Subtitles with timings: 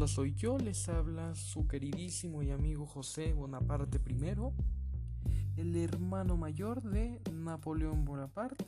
[0.00, 6.80] Hola, soy yo, les habla su queridísimo y amigo José Bonaparte I, el hermano mayor
[6.80, 8.64] de Napoleón Bonaparte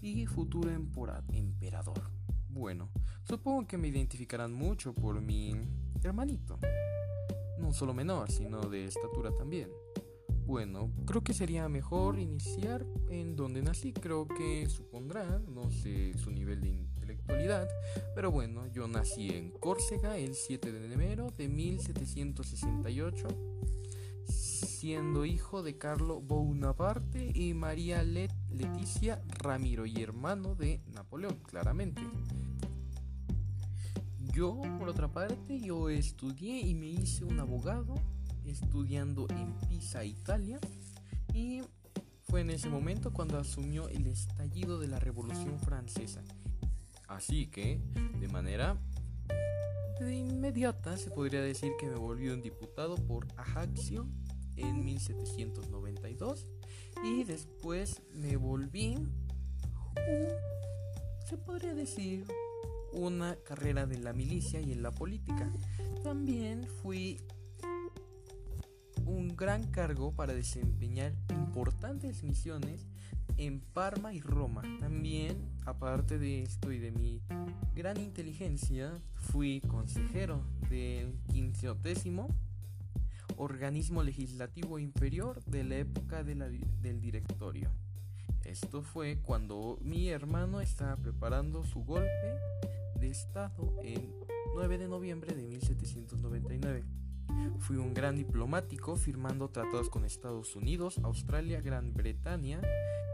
[0.00, 2.00] y futuro emperador.
[2.48, 2.88] Bueno,
[3.24, 5.56] supongo que me identificarán mucho por mi
[6.04, 6.56] hermanito,
[7.58, 9.70] no solo menor, sino de estatura también.
[10.50, 16.32] Bueno, creo que sería mejor iniciar en donde nací, creo que supondrán, no sé su
[16.32, 17.68] nivel de intelectualidad,
[18.16, 23.28] pero bueno, yo nací en Córcega el 7 de enero de 1768,
[24.24, 32.02] siendo hijo de Carlo Bonaparte y María Leticia Ramiro y hermano de Napoleón, claramente.
[34.34, 37.94] Yo, por otra parte, yo estudié y me hice un abogado
[38.50, 40.58] estudiando en Pisa, Italia,
[41.32, 41.62] y
[42.22, 46.22] fue en ese momento cuando asumió el estallido de la Revolución Francesa.
[47.08, 47.80] Así que,
[48.20, 48.76] de manera
[50.00, 54.06] inmediata, se podría decir que me volví un diputado por Ajaccio
[54.56, 56.46] en 1792
[57.04, 58.96] y después me volví,
[61.28, 62.26] se podría decir,
[62.92, 65.50] una carrera de la milicia y en la política.
[66.02, 67.20] También fui
[69.10, 72.86] un gran cargo para desempeñar importantes misiones
[73.36, 74.62] en Parma y Roma.
[74.78, 75.36] También,
[75.66, 77.20] aparte de esto y de mi
[77.74, 82.28] gran inteligencia, fui consejero del quinceotésimo
[83.36, 87.70] organismo legislativo inferior de la época del directorio.
[88.44, 92.38] Esto fue cuando mi hermano estaba preparando su golpe
[92.98, 94.14] de Estado en
[94.54, 96.99] 9 de noviembre de 1799.
[97.58, 102.60] Fui un gran diplomático firmando tratados con Estados Unidos, Australia, Gran Bretaña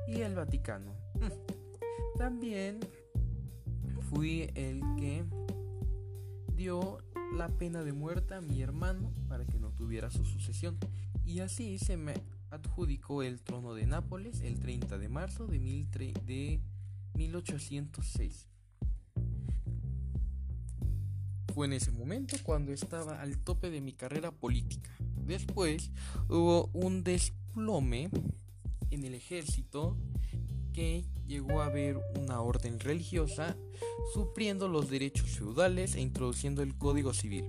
[0.06, 0.92] y el Vaticano.
[2.18, 2.80] También
[4.10, 5.24] fui el que
[6.54, 6.98] dio
[7.34, 10.78] la pena de muerte a mi hermano para que no tuviera su sucesión.
[11.24, 12.14] Y así se me
[12.50, 15.58] adjudicó el trono de Nápoles el 30 de marzo de,
[16.24, 16.60] de
[17.14, 18.48] 1806.
[21.56, 24.90] Fue en ese momento cuando estaba al tope de mi carrera política.
[25.24, 25.90] Después
[26.28, 28.10] hubo un desplome
[28.90, 29.96] en el ejército
[30.74, 33.56] que llegó a haber una orden religiosa
[34.12, 37.46] supriendo los derechos feudales e introduciendo el Código Civil.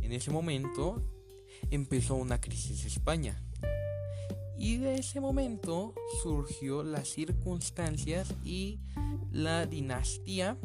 [0.00, 1.06] En ese momento
[1.70, 3.44] empezó una crisis en España.
[4.56, 8.80] Y de ese momento surgió las circunstancias y
[9.30, 10.56] la dinastía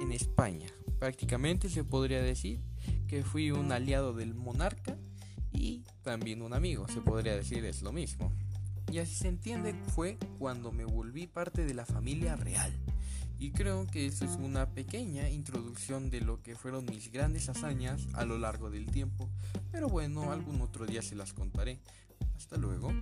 [0.00, 0.66] en España.
[1.02, 2.60] Prácticamente se podría decir
[3.08, 4.96] que fui un aliado del monarca
[5.50, 8.32] y también un amigo, se podría decir es lo mismo.
[8.88, 12.72] Y así se entiende fue cuando me volví parte de la familia real.
[13.40, 18.06] Y creo que eso es una pequeña introducción de lo que fueron mis grandes hazañas
[18.12, 19.28] a lo largo del tiempo.
[19.72, 21.80] Pero bueno, algún otro día se las contaré.
[22.36, 22.92] Hasta luego.